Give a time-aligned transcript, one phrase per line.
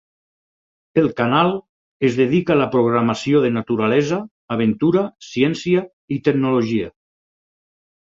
[1.01, 1.53] El canal
[2.09, 4.21] es dedica a la programació de naturalesa,
[4.59, 5.89] aventura, ciència
[6.19, 6.95] i tecnologia.